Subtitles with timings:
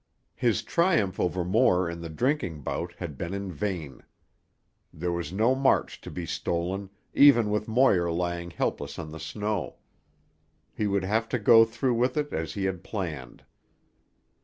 [0.33, 4.01] His triumph over Moir in the drinking bout had been in vain.
[4.91, 9.75] There was no march to be stolen, even with Moir lying helpless on the snow.
[10.73, 13.43] He would have to go through with it as he had planned.